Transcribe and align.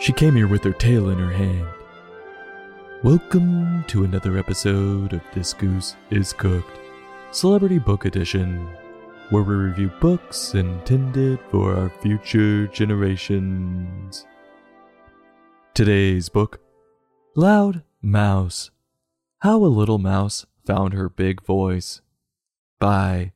She 0.00 0.12
came 0.12 0.36
here 0.36 0.46
with 0.46 0.62
her 0.62 0.72
tail 0.72 1.10
in 1.10 1.18
her 1.18 1.32
hand. 1.32 1.66
Welcome 3.02 3.82
to 3.88 4.04
another 4.04 4.38
episode 4.38 5.12
of 5.12 5.22
This 5.34 5.52
Goose 5.52 5.96
is 6.10 6.32
Cooked, 6.32 6.78
Celebrity 7.32 7.80
Book 7.80 8.04
Edition, 8.04 8.68
where 9.30 9.42
we 9.42 9.56
review 9.56 9.90
books 10.00 10.54
intended 10.54 11.40
for 11.50 11.74
our 11.74 11.90
future 12.00 12.68
generations. 12.68 14.24
Today's 15.74 16.28
book 16.28 16.60
Loud 17.34 17.82
Mouse 18.00 18.70
How 19.40 19.56
a 19.56 19.66
Little 19.66 19.98
Mouse 19.98 20.46
Found 20.66 20.94
Her 20.94 21.08
Big 21.08 21.42
Voice 21.44 22.02
by 22.78 23.32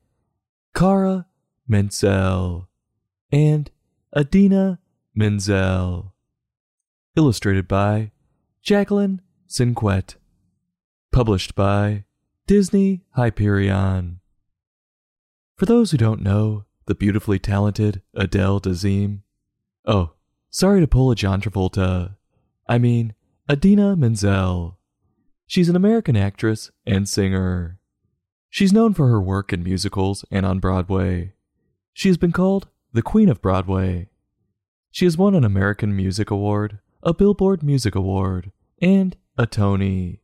Cara 0.77 1.27
Mentzel 1.69 2.69
and 3.33 3.69
Idina 4.17 4.79
Menzel. 5.13 6.12
Illustrated 7.15 7.69
by 7.69 8.11
Jacqueline 8.63 9.21
Sinquet. 9.47 10.15
Published 11.13 11.55
by 11.55 12.05
Disney 12.47 13.03
Hyperion. 13.11 14.21
For 15.59 15.67
those 15.67 15.91
who 15.91 15.99
don't 15.99 16.23
know, 16.23 16.65
the 16.87 16.95
beautifully 16.95 17.39
talented 17.39 18.01
Adele 18.15 18.63
Dazeem. 18.63 19.21
Oh, 19.85 20.13
sorry 20.49 20.81
to 20.81 20.87
pull 20.87 21.11
a 21.11 21.15
John 21.15 21.43
Travolta. 21.43 22.17
I 22.67 22.79
mean, 22.79 23.13
Idina 23.51 23.95
Menzel. 23.95 24.79
She's 25.47 25.69
an 25.69 25.77
American 25.77 26.17
actress 26.17 26.71
and 26.87 27.07
singer. 27.07 27.79
She's 28.49 28.73
known 28.73 28.95
for 28.95 29.09
her 29.09 29.21
work 29.21 29.53
in 29.53 29.63
musicals 29.63 30.25
and 30.31 30.47
on 30.47 30.61
Broadway. 30.61 31.35
She 31.93 32.09
has 32.09 32.17
been 32.17 32.33
called 32.33 32.69
the 32.95 33.03
Queen 33.03 33.29
of 33.29 33.43
Broadway. 33.43 34.09
She 34.91 35.05
has 35.05 35.19
won 35.19 35.35
an 35.35 35.45
American 35.45 35.95
Music 35.95 36.31
Award, 36.31 36.79
a 37.05 37.13
Billboard 37.13 37.65
Music 37.65 37.97
Award, 37.97 38.53
and 38.81 39.17
a 39.37 39.45
Tony. 39.45 40.21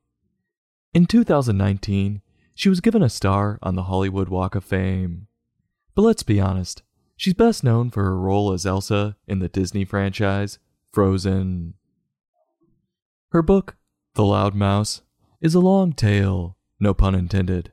In 0.95 1.07
2019, 1.07 2.23
she 2.55 2.69
was 2.69 2.81
given 2.81 3.03
a 3.03 3.09
star 3.09 3.59
on 3.63 3.75
the 3.75 3.85
Hollywood 3.85 4.29
Walk 4.29 4.55
of 4.55 4.65
Fame. 4.65 5.27
But 5.97 6.03
let's 6.03 6.23
be 6.23 6.41
honest, 6.41 6.83
she's 7.17 7.35
best 7.35 7.65
known 7.65 7.91
for 7.91 8.05
her 8.05 8.17
role 8.17 8.53
as 8.53 8.65
Elsa 8.65 9.17
in 9.27 9.41
the 9.41 9.49
Disney 9.49 9.85
franchise 9.85 10.61
Frozen. 10.93 11.75
Her 13.33 13.43
book, 13.43 13.77
The 14.15 14.25
Loud 14.25 14.55
Mouse, 14.55 15.03
is 15.41 15.57
a 15.57 15.61
long 15.61 15.93
tale, 15.93 16.57
no 16.79 16.95
pun 16.95 17.17
intended, 17.17 17.73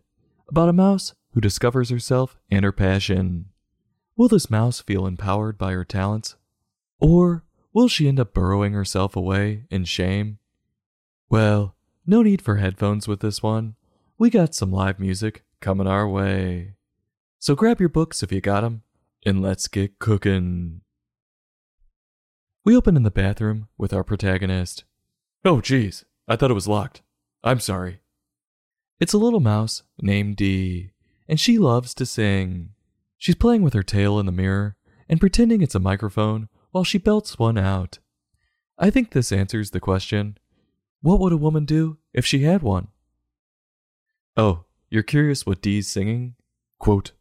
about 0.50 0.70
a 0.70 0.74
mouse 0.74 1.14
who 1.34 1.42
discovers 1.42 1.92
herself 1.92 2.40
and 2.50 2.66
her 2.66 2.72
passion. 2.72 3.50
Will 4.18 4.30
this 4.30 4.50
mouse 4.50 4.82
feel 4.82 5.06
empowered 5.06 5.60
by 5.60 5.74
her 5.74 5.86
talents? 5.86 6.36
Or 7.00 7.45
will 7.76 7.90
she 7.90 8.08
end 8.08 8.20
up 8.20 8.34
burrowing 8.34 8.72
herself 8.72 9.16
away 9.18 9.66
in 9.70 9.84
shame? 9.84 10.40
Well, 11.30 11.76
no 12.06 12.22
need 12.22 12.42
for 12.42 12.56
headphones 12.56 13.06
with 13.06 13.20
this 13.20 13.44
one. 13.44 13.76
We 14.18 14.30
got 14.30 14.56
some 14.56 14.72
live 14.72 14.98
music 14.98 15.44
coming 15.60 15.86
our 15.86 16.08
way. 16.08 16.76
So 17.38 17.54
grab 17.54 17.82
your 17.82 17.90
books 17.90 18.24
if 18.24 18.32
you 18.32 18.40
got 18.40 18.64
'em, 18.64 18.84
and 19.26 19.42
let's 19.42 19.68
get 19.68 20.00
cooking. 20.00 20.82
We 22.64 22.78
open 22.78 22.96
in 22.96 23.04
the 23.04 23.12
bathroom 23.12 23.68
with 23.78 23.94
our 23.94 24.06
protagonist. 24.06 24.86
Oh, 25.44 25.60
geez, 25.60 26.06
I 26.30 26.38
thought 26.38 26.52
it 26.52 26.56
was 26.56 26.70
locked. 26.70 27.02
I'm 27.44 27.60
sorry. 27.60 28.00
It's 29.02 29.14
a 29.14 29.18
little 29.20 29.42
mouse 29.42 29.84
named 30.02 30.38
Dee, 30.38 30.92
and 31.28 31.40
she 31.40 31.58
loves 31.58 31.94
to 31.96 32.06
sing. 32.06 32.70
She's 33.18 33.36
playing 33.36 33.64
with 33.64 33.74
her 33.74 33.84
tail 33.84 34.18
in 34.18 34.26
the 34.26 34.32
mirror 34.32 34.78
and 35.10 35.20
pretending 35.20 35.62
it's 35.62 35.76
a 35.76 35.80
microphone 35.80 36.48
while 36.76 36.84
she 36.84 36.98
belts 36.98 37.40
one 37.40 37.58
out. 37.58 38.00
I 38.78 38.90
think 38.90 39.12
this 39.12 39.32
answers 39.32 39.72
the 39.72 39.80
question 39.80 40.38
what 41.02 41.22
would 41.22 41.32
a 41.32 41.38
woman 41.38 41.64
do 41.64 42.00
if 42.14 42.26
she 42.26 42.44
had 42.44 42.62
one? 42.62 42.90
Oh, 44.36 44.66
you're 44.90 45.02
curious 45.02 45.46
what 45.46 45.62
Dee's 45.62 45.88
singing? 45.88 46.36
Quote, 46.78 47.14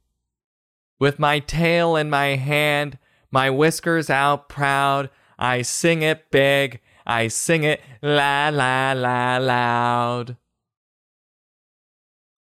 With 0.98 1.20
my 1.20 1.38
tail 1.38 1.94
in 1.94 2.10
my 2.10 2.34
hand, 2.34 2.98
my 3.30 3.48
whiskers 3.48 4.10
out 4.10 4.48
proud, 4.48 5.08
I 5.38 5.62
sing 5.62 6.02
it 6.02 6.32
big, 6.32 6.80
I 7.06 7.28
sing 7.28 7.62
it 7.62 7.80
la 8.02 8.48
la 8.48 8.92
la 8.94 9.36
loud. 9.36 10.36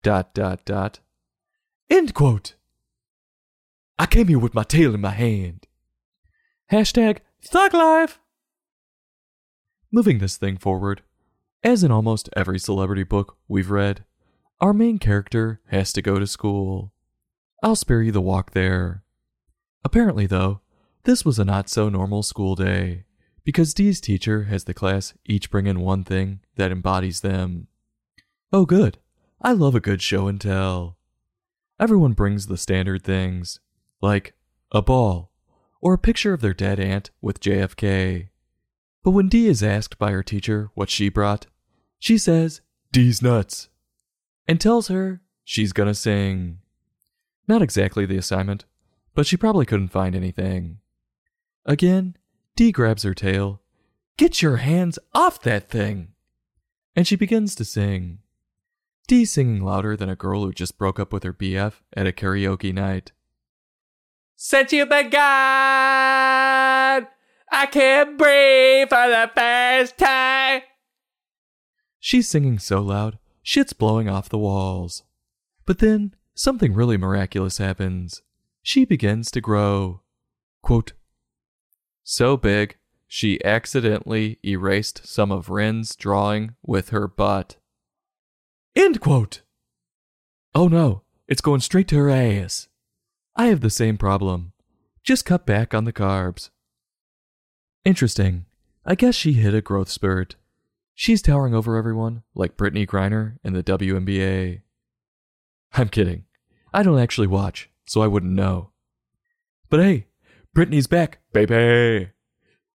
dot 0.02 0.34
dot 0.34 0.64
dot. 0.64 0.98
End 1.88 2.14
quote. 2.14 2.56
I 3.96 4.06
came 4.06 4.26
here 4.26 4.40
with 4.40 4.54
my 4.54 4.64
tail 4.64 4.92
in 4.92 5.02
my 5.02 5.10
hand. 5.10 5.65
Hashtag 6.72 7.18
thug. 7.44 8.10
Moving 9.92 10.18
this 10.18 10.36
thing 10.36 10.56
forward, 10.56 11.02
as 11.62 11.84
in 11.84 11.92
almost 11.92 12.28
every 12.34 12.58
celebrity 12.58 13.04
book 13.04 13.36
we've 13.46 13.70
read, 13.70 14.04
our 14.60 14.72
main 14.72 14.98
character 14.98 15.60
has 15.68 15.92
to 15.92 16.02
go 16.02 16.18
to 16.18 16.26
school. 16.26 16.92
I'll 17.62 17.76
spare 17.76 18.02
you 18.02 18.10
the 18.10 18.20
walk 18.20 18.50
there. 18.50 19.04
Apparently, 19.84 20.26
though, 20.26 20.60
this 21.04 21.24
was 21.24 21.38
a 21.38 21.44
not 21.44 21.68
so 21.68 21.88
normal 21.88 22.24
school 22.24 22.56
day, 22.56 23.04
because 23.44 23.72
Dee's 23.72 24.00
teacher 24.00 24.44
has 24.44 24.64
the 24.64 24.74
class 24.74 25.14
each 25.24 25.52
bring 25.52 25.68
in 25.68 25.78
one 25.78 26.02
thing 26.02 26.40
that 26.56 26.72
embodies 26.72 27.20
them. 27.20 27.68
Oh, 28.52 28.66
good. 28.66 28.98
I 29.40 29.52
love 29.52 29.76
a 29.76 29.80
good 29.80 30.02
show 30.02 30.26
and 30.26 30.40
tell. 30.40 30.96
Everyone 31.78 32.12
brings 32.12 32.48
the 32.48 32.56
standard 32.56 33.04
things, 33.04 33.60
like 34.02 34.34
a 34.72 34.82
ball 34.82 35.30
or 35.86 35.94
a 35.94 35.98
picture 35.98 36.32
of 36.32 36.40
their 36.40 36.52
dead 36.52 36.80
aunt 36.80 37.10
with 37.20 37.38
JFK. 37.38 38.30
But 39.04 39.12
when 39.12 39.28
Dee 39.28 39.46
is 39.46 39.62
asked 39.62 39.98
by 39.98 40.10
her 40.10 40.24
teacher 40.24 40.68
what 40.74 40.90
she 40.90 41.08
brought, 41.08 41.46
she 42.00 42.18
says, 42.18 42.60
Dee's 42.90 43.22
nuts, 43.22 43.68
and 44.48 44.60
tells 44.60 44.88
her 44.88 45.20
she's 45.44 45.72
gonna 45.72 45.94
sing. 45.94 46.58
Not 47.46 47.62
exactly 47.62 48.04
the 48.04 48.16
assignment, 48.16 48.64
but 49.14 49.28
she 49.28 49.36
probably 49.36 49.64
couldn't 49.64 49.92
find 49.92 50.16
anything. 50.16 50.78
Again, 51.64 52.16
Dee 52.56 52.72
grabs 52.72 53.04
her 53.04 53.14
tail. 53.14 53.60
Get 54.16 54.42
your 54.42 54.56
hands 54.56 54.98
off 55.14 55.40
that 55.42 55.70
thing! 55.70 56.14
And 56.96 57.06
she 57.06 57.14
begins 57.14 57.54
to 57.54 57.64
sing. 57.64 58.18
Dee 59.06 59.24
singing 59.24 59.62
louder 59.62 59.96
than 59.96 60.08
a 60.08 60.16
girl 60.16 60.42
who 60.42 60.52
just 60.52 60.78
broke 60.78 60.98
up 60.98 61.12
with 61.12 61.22
her 61.22 61.32
BF 61.32 61.74
at 61.96 62.08
a 62.08 62.12
karaoke 62.12 62.74
night. 62.74 63.12
Since 64.38 64.72
you've 64.74 64.90
been 64.90 65.08
gone, 65.08 65.22
I 67.50 67.66
can't 67.70 68.18
breathe 68.18 68.90
for 68.90 69.08
the 69.08 69.30
first 69.34 69.96
time. 69.96 70.60
She's 71.98 72.28
singing 72.28 72.58
so 72.58 72.82
loud, 72.82 73.18
shit's 73.42 73.72
blowing 73.72 74.10
off 74.10 74.28
the 74.28 74.36
walls. 74.36 75.04
But 75.64 75.78
then, 75.78 76.14
something 76.34 76.74
really 76.74 76.98
miraculous 76.98 77.56
happens. 77.56 78.20
She 78.62 78.84
begins 78.84 79.30
to 79.30 79.40
grow. 79.40 80.02
Quote, 80.62 80.92
so 82.04 82.36
big, 82.36 82.76
she 83.06 83.42
accidentally 83.42 84.38
erased 84.44 85.06
some 85.06 85.32
of 85.32 85.48
Ren's 85.48 85.96
drawing 85.96 86.56
with 86.62 86.90
her 86.90 87.08
butt. 87.08 87.56
End 88.76 89.00
quote. 89.00 89.40
Oh 90.54 90.68
no, 90.68 91.02
it's 91.26 91.40
going 91.40 91.60
straight 91.62 91.88
to 91.88 91.96
her 91.96 92.10
ass. 92.10 92.68
I 93.36 93.46
have 93.46 93.60
the 93.60 93.70
same 93.70 93.98
problem. 93.98 94.52
Just 95.04 95.26
cut 95.26 95.44
back 95.44 95.74
on 95.74 95.84
the 95.84 95.92
carbs. 95.92 96.48
Interesting. 97.84 98.46
I 98.84 98.94
guess 98.94 99.14
she 99.14 99.34
hit 99.34 99.54
a 99.54 99.60
growth 99.60 99.90
spurt. 99.90 100.36
She's 100.94 101.20
towering 101.20 101.54
over 101.54 101.76
everyone, 101.76 102.22
like 102.34 102.56
Brittney 102.56 102.86
Griner 102.86 103.36
in 103.44 103.52
the 103.52 103.62
WNBA. 103.62 104.62
I'm 105.74 105.90
kidding. 105.90 106.24
I 106.72 106.82
don't 106.82 106.98
actually 106.98 107.26
watch, 107.26 107.68
so 107.84 108.00
I 108.00 108.06
wouldn't 108.06 108.32
know. 108.32 108.70
But 109.68 109.80
hey, 109.80 110.06
Brittney's 110.56 110.86
back, 110.86 111.18
baby! 111.34 112.10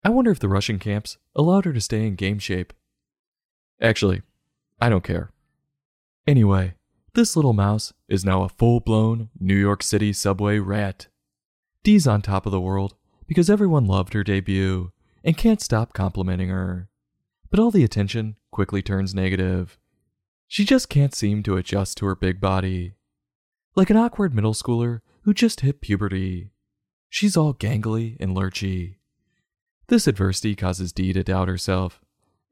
I 0.03 0.09
wonder 0.09 0.33
if 0.33 0.41
the 0.41 0.49
Russian 0.49 0.81
camps 0.81 1.19
allowed 1.37 1.65
her 1.67 1.73
to 1.73 1.81
stay 1.81 2.05
in 2.05 2.17
game 2.17 2.41
shape. 2.41 2.73
Actually, 3.81 4.23
I 4.81 4.89
don't 4.89 5.05
care. 5.05 5.31
Anyway, 6.27 6.75
this 7.19 7.35
little 7.35 7.53
mouse 7.53 7.93
is 8.09 8.25
now 8.25 8.45
a 8.45 8.49
full 8.49 8.79
blown 8.79 9.29
New 9.41 9.57
York 9.57 9.83
City 9.83 10.13
subway 10.13 10.61
rat. 10.61 11.09
Dee's 11.83 12.07
on 12.07 12.23
top 12.23 12.47
of 12.47 12.53
the 12.53 12.61
world 12.61 12.95
because 13.27 13.51
everyone 13.51 13.87
loved 13.87 14.13
her 14.13 14.23
debut 14.23 14.93
and 15.25 15.37
can't 15.37 15.61
stop 15.61 15.93
complimenting 15.93 16.49
her. 16.49 16.89
But 17.51 17.59
all 17.59 17.73
the 17.73 17.83
attention 17.83 18.37
quickly 18.53 18.83
turns 18.83 19.17
negative. 19.17 19.81
She 20.47 20.65
just 20.65 20.89
can't 20.89 21.13
seem 21.13 21.43
to 21.43 21.57
adjust 21.57 21.99
to 21.99 22.07
her 22.07 22.15
big 22.15 22.41
body. 22.41 22.95
Like 23.75 23.91
an 23.91 23.97
awkward 23.97 24.33
middle 24.33 24.55
schooler 24.55 25.01
who 25.23 25.35
just 25.35 25.63
hit 25.63 25.81
puberty. 25.81 26.53
She's 27.11 27.37
all 27.37 27.53
gangly 27.53 28.17
and 28.21 28.37
lurchy. 28.37 28.99
This 29.89 30.07
adversity 30.07 30.55
causes 30.55 30.93
Dee 30.93 31.13
to 31.15 31.25
doubt 31.25 31.49
herself, 31.49 32.01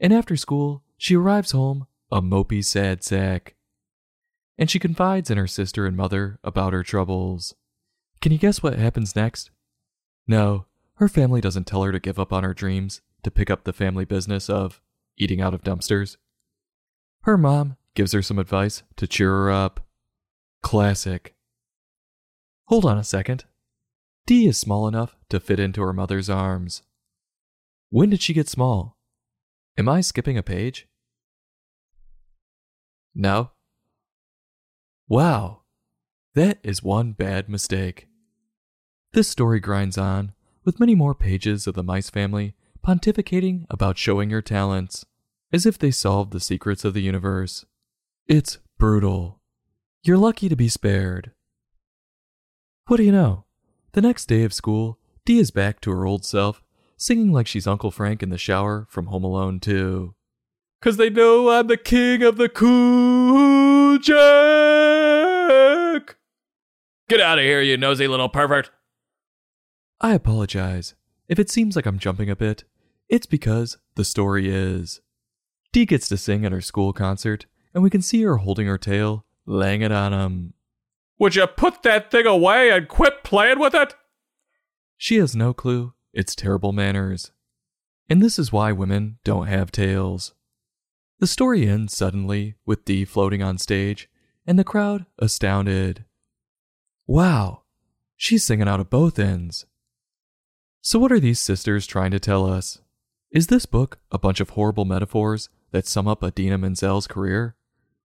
and 0.00 0.12
after 0.12 0.36
school, 0.36 0.82
she 0.98 1.14
arrives 1.14 1.52
home 1.52 1.86
a 2.10 2.20
mopey 2.20 2.64
sad 2.64 3.04
sack. 3.04 3.55
And 4.58 4.70
she 4.70 4.78
confides 4.78 5.30
in 5.30 5.38
her 5.38 5.46
sister 5.46 5.86
and 5.86 5.96
mother 5.96 6.38
about 6.42 6.72
her 6.72 6.82
troubles. 6.82 7.54
Can 8.20 8.32
you 8.32 8.38
guess 8.38 8.62
what 8.62 8.78
happens 8.78 9.14
next? 9.14 9.50
No, 10.26 10.66
her 10.94 11.08
family 11.08 11.40
doesn't 11.40 11.66
tell 11.66 11.82
her 11.82 11.92
to 11.92 12.00
give 12.00 12.18
up 12.18 12.32
on 12.32 12.42
her 12.42 12.54
dreams 12.54 13.02
to 13.22 13.30
pick 13.30 13.50
up 13.50 13.64
the 13.64 13.72
family 13.72 14.04
business 14.04 14.48
of 14.48 14.80
eating 15.18 15.40
out 15.40 15.54
of 15.54 15.62
dumpsters. 15.62 16.16
Her 17.22 17.36
mom 17.36 17.76
gives 17.94 18.12
her 18.12 18.22
some 18.22 18.38
advice 18.38 18.82
to 18.96 19.06
cheer 19.06 19.30
her 19.30 19.50
up. 19.50 19.86
Classic. 20.62 21.34
Hold 22.66 22.84
on 22.84 22.98
a 22.98 23.04
second. 23.04 23.44
Dee 24.26 24.48
is 24.48 24.58
small 24.58 24.88
enough 24.88 25.16
to 25.28 25.38
fit 25.38 25.60
into 25.60 25.82
her 25.82 25.92
mother's 25.92 26.28
arms. 26.28 26.82
When 27.90 28.10
did 28.10 28.22
she 28.22 28.32
get 28.32 28.48
small? 28.48 28.96
Am 29.78 29.88
I 29.88 30.00
skipping 30.00 30.36
a 30.36 30.42
page? 30.42 30.88
No. 33.14 33.50
Wow, 35.08 35.62
that 36.34 36.58
is 36.64 36.82
one 36.82 37.12
bad 37.12 37.48
mistake. 37.48 38.08
This 39.12 39.28
story 39.28 39.60
grinds 39.60 39.96
on, 39.96 40.32
with 40.64 40.80
many 40.80 40.96
more 40.96 41.14
pages 41.14 41.68
of 41.68 41.74
the 41.74 41.84
mice 41.84 42.10
family 42.10 42.54
pontificating 42.84 43.66
about 43.70 43.98
showing 43.98 44.30
your 44.30 44.42
talents, 44.42 45.06
as 45.52 45.64
if 45.64 45.78
they 45.78 45.92
solved 45.92 46.32
the 46.32 46.40
secrets 46.40 46.84
of 46.84 46.92
the 46.92 47.02
universe. 47.02 47.64
It's 48.26 48.58
brutal. 48.78 49.40
You're 50.02 50.18
lucky 50.18 50.48
to 50.48 50.56
be 50.56 50.68
spared. 50.68 51.30
What 52.88 52.96
do 52.96 53.04
you 53.04 53.12
know? 53.12 53.44
The 53.92 54.02
next 54.02 54.26
day 54.26 54.42
of 54.42 54.52
school, 54.52 54.98
Dee 55.24 55.38
is 55.38 55.52
back 55.52 55.80
to 55.82 55.90
her 55.92 56.04
old 56.04 56.24
self, 56.24 56.64
singing 56.96 57.32
like 57.32 57.46
she's 57.46 57.66
Uncle 57.66 57.92
Frank 57.92 58.24
in 58.24 58.30
the 58.30 58.38
shower 58.38 58.86
from 58.90 59.06
Home 59.06 59.24
Alone 59.24 59.60
2. 59.60 60.14
Cause 60.80 60.96
they 60.96 61.10
know 61.10 61.50
I'm 61.50 61.66
the 61.66 61.76
king 61.76 62.22
of 62.22 62.36
the 62.36 62.48
cool 62.48 63.98
jack. 63.98 64.16
Get 67.08 67.20
out 67.20 67.38
of 67.38 67.44
here, 67.44 67.60
you 67.60 67.76
nosy 67.76 68.08
little 68.08 68.28
pervert. 68.28 68.70
I 70.00 70.14
apologize. 70.14 70.94
If 71.28 71.38
it 71.38 71.50
seems 71.50 71.76
like 71.76 71.86
I'm 71.86 71.98
jumping 71.98 72.30
a 72.30 72.36
bit, 72.36 72.64
it's 73.08 73.26
because 73.26 73.78
the 73.94 74.04
story 74.04 74.48
is. 74.48 75.00
Dee 75.72 75.86
gets 75.86 76.08
to 76.08 76.16
sing 76.16 76.44
at 76.44 76.52
her 76.52 76.60
school 76.60 76.92
concert, 76.92 77.46
and 77.74 77.82
we 77.82 77.90
can 77.90 78.02
see 78.02 78.22
her 78.22 78.36
holding 78.36 78.66
her 78.66 78.78
tail, 78.78 79.24
laying 79.46 79.82
it 79.82 79.92
on 79.92 80.12
him. 80.12 80.54
Would 81.18 81.34
you 81.34 81.46
put 81.46 81.82
that 81.82 82.10
thing 82.10 82.26
away 82.26 82.70
and 82.70 82.86
quit 82.88 83.24
playing 83.24 83.58
with 83.58 83.74
it? 83.74 83.94
She 84.96 85.16
has 85.16 85.34
no 85.34 85.52
clue 85.54 85.94
it's 86.16 86.34
terrible 86.34 86.72
manners. 86.72 87.30
And 88.08 88.22
this 88.22 88.38
is 88.38 88.50
why 88.50 88.72
women 88.72 89.18
don't 89.22 89.48
have 89.48 89.70
tails. 89.70 90.32
The 91.18 91.26
story 91.26 91.66
ends 91.66 91.96
suddenly 91.96 92.56
with 92.66 92.84
Dee 92.84 93.06
floating 93.06 93.42
on 93.42 93.56
stage, 93.56 94.10
and 94.46 94.58
the 94.58 94.64
crowd 94.64 95.06
astounded. 95.18 96.04
Wow, 97.06 97.62
she's 98.16 98.44
singing 98.44 98.68
out 98.68 98.80
of 98.80 98.90
both 98.90 99.18
ends. 99.18 99.64
So, 100.82 100.98
what 100.98 101.10
are 101.10 101.20
these 101.20 101.40
sisters 101.40 101.86
trying 101.86 102.10
to 102.10 102.20
tell 102.20 102.46
us? 102.46 102.80
Is 103.30 103.46
this 103.46 103.64
book 103.64 103.98
a 104.12 104.18
bunch 104.18 104.40
of 104.40 104.50
horrible 104.50 104.84
metaphors 104.84 105.48
that 105.70 105.86
sum 105.86 106.06
up 106.06 106.22
Idina 106.22 106.58
Menzel's 106.58 107.06
career? 107.06 107.56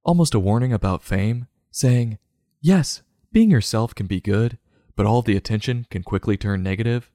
Almost 0.05 0.33
a 0.33 0.39
warning 0.39 0.71
about 0.71 1.03
fame, 1.03 1.47
saying, 1.69 2.17
yes, 2.61 3.01
being 3.31 3.51
yourself 3.51 3.93
can 3.93 4.07
be 4.07 4.21
good, 4.21 4.57
but 4.95 5.05
all 5.05 5.21
the 5.21 5.35
attention 5.35 5.85
can 5.89 6.01
quickly 6.01 6.37
turn 6.37 6.63
negative. 6.63 7.11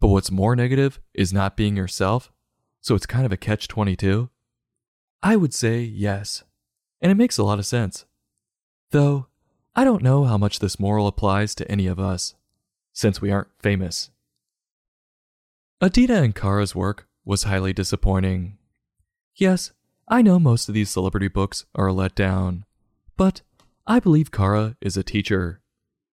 But 0.00 0.08
what's 0.08 0.30
more 0.30 0.56
negative 0.56 1.00
is 1.14 1.32
not 1.32 1.56
being 1.56 1.76
yourself, 1.76 2.32
so 2.80 2.96
it's 2.96 3.06
kind 3.06 3.24
of 3.24 3.32
a 3.32 3.36
catch 3.36 3.68
22? 3.68 4.28
I 5.26 5.34
would 5.34 5.52
say 5.52 5.80
yes, 5.80 6.44
and 7.00 7.10
it 7.10 7.16
makes 7.16 7.36
a 7.36 7.42
lot 7.42 7.58
of 7.58 7.66
sense. 7.66 8.04
Though, 8.92 9.26
I 9.74 9.82
don't 9.82 10.04
know 10.04 10.22
how 10.22 10.38
much 10.38 10.60
this 10.60 10.78
moral 10.78 11.08
applies 11.08 11.52
to 11.56 11.68
any 11.68 11.88
of 11.88 11.98
us, 11.98 12.36
since 12.92 13.20
we 13.20 13.32
aren't 13.32 13.48
famous. 13.58 14.10
Idina 15.82 16.22
and 16.22 16.32
Cara's 16.32 16.76
work 16.76 17.08
was 17.24 17.42
highly 17.42 17.72
disappointing. 17.72 18.56
Yes, 19.34 19.72
I 20.06 20.22
know 20.22 20.38
most 20.38 20.68
of 20.68 20.76
these 20.76 20.90
celebrity 20.90 21.26
books 21.26 21.64
are 21.74 21.88
a 21.88 21.92
letdown, 21.92 22.62
but 23.16 23.42
I 23.84 23.98
believe 23.98 24.30
Cara 24.30 24.76
is 24.80 24.96
a 24.96 25.02
teacher. 25.02 25.60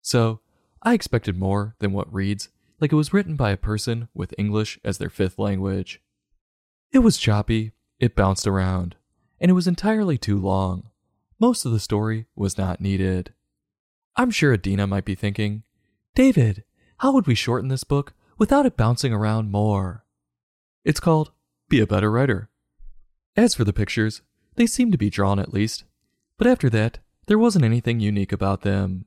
So, 0.03 0.41
I 0.83 0.93
expected 0.93 1.35
more 1.39 1.77
than 1.79 1.95
what 1.95 2.13
reads 2.13 2.51
like 2.79 2.93
it 2.93 2.97
was 2.97 3.15
written 3.15 3.37
by 3.37 3.53
a 3.53 3.57
person 3.57 4.09
with 4.13 4.35
English 4.37 4.79
as 4.85 4.99
their 4.99 5.09
fifth 5.09 5.39
language. 5.39 6.03
It 6.93 6.99
was 6.99 7.17
choppy, 7.17 7.73
it 7.99 8.15
bounced 8.15 8.47
around, 8.47 8.95
and 9.41 9.51
it 9.51 9.55
was 9.55 9.67
entirely 9.67 10.19
too 10.19 10.39
long. 10.39 10.91
Most 11.39 11.65
of 11.65 11.73
the 11.73 11.81
story 11.81 12.27
was 12.35 12.59
not 12.59 12.81
needed. 12.81 13.33
I'm 14.17 14.31
sure 14.31 14.53
Idina 14.53 14.87
might 14.87 15.05
be 15.05 15.15
thinking, 15.15 15.63
David, 16.15 16.65
how 16.99 17.13
would 17.13 17.27
we 17.27 17.35
shorten 17.35 17.69
this 17.69 17.85
book 17.85 18.15
without 18.39 18.67
it 18.67 18.77
bouncing 18.77 19.13
around 19.13 19.53
more? 19.53 20.05
It's 20.85 21.01
called 21.01 21.31
Be 21.69 21.81
a 21.81 21.87
Better 21.87 22.11
Writer. 22.11 22.49
As 23.37 23.55
for 23.55 23.63
the 23.63 23.73
pictures, 23.73 24.23
they 24.57 24.67
seemed 24.67 24.91
to 24.93 24.99
be 24.99 25.11
drawn 25.11 25.39
at 25.39 25.53
least, 25.53 25.85
but 26.37 26.49
after 26.49 26.69
that, 26.71 26.99
there 27.27 27.39
wasn't 27.39 27.65
anything 27.65 28.01
unique 28.01 28.33
about 28.33 28.63
them. 28.63 29.05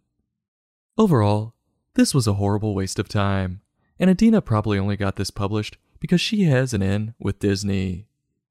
Overall, 0.97 1.55
this 1.95 2.13
was 2.13 2.27
a 2.27 2.35
horrible 2.35 2.73
waste 2.73 2.99
of 2.99 3.09
time, 3.09 3.61
and 3.99 4.09
Idina 4.09 4.41
probably 4.41 4.79
only 4.79 4.95
got 4.95 5.17
this 5.17 5.31
published 5.31 5.77
because 5.99 6.21
she 6.21 6.43
has 6.43 6.73
an 6.73 6.81
in 6.81 7.13
with 7.19 7.39
Disney. 7.39 8.07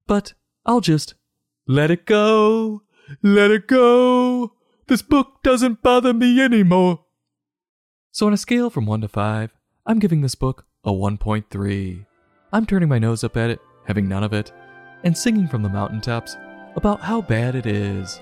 But 0.07 0.35
I'll 0.67 0.81
just 0.81 1.15
let 1.71 1.89
it 1.89 2.05
go, 2.05 2.83
let 3.23 3.53
it 3.53 3.69
go. 3.69 4.55
This 4.89 5.03
book 5.03 5.41
doesn't 5.45 5.83
bother 5.83 6.13
me 6.13 6.41
anymore. 6.41 7.05
So, 8.11 8.27
on 8.27 8.33
a 8.33 8.37
scale 8.37 8.71
from 8.71 8.87
1 8.87 9.03
to 9.03 9.09
5, 9.09 9.53
I'm 9.87 10.01
giving 10.01 10.21
this 10.21 10.35
book 10.35 10.67
a 10.83 10.91
1.3. 10.91 12.07
I'm 12.53 12.67
turning 12.67 12.89
my 12.89 12.99
nose 12.99 13.23
up 13.23 13.37
at 13.37 13.51
it, 13.51 13.61
having 13.87 14.09
none 14.09 14.25
of 14.25 14.33
it, 14.33 14.53
and 15.05 15.17
singing 15.17 15.47
from 15.47 15.63
the 15.63 15.69
mountaintops 15.69 16.37
about 16.75 17.03
how 17.03 17.21
bad 17.21 17.55
it 17.55 17.67
is. 17.67 18.21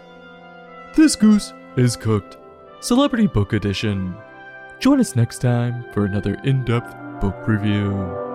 This 0.95 1.17
goose 1.17 1.55
is 1.79 1.97
cooked. 1.97 2.37
Celebrity 2.81 3.29
Book 3.29 3.55
Edition. 3.55 4.15
Join 4.79 5.01
us 5.01 5.17
next 5.17 5.39
time 5.39 5.87
for 5.95 6.05
another 6.05 6.35
in 6.45 6.67
depth 6.67 6.95
book 7.19 7.49
review. 7.49 8.28